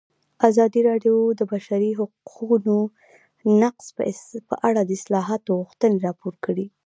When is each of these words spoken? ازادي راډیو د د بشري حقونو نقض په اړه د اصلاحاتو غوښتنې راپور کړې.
ازادي 0.49 0.81
راډیو 0.89 1.15
د 1.31 1.33
د 1.39 1.41
بشري 1.51 1.91
حقونو 1.99 2.77
نقض 3.61 3.85
په 4.49 4.55
اړه 4.67 4.81
د 4.85 4.89
اصلاحاتو 4.99 5.51
غوښتنې 5.61 5.97
راپور 6.07 6.33
کړې. 6.45 6.65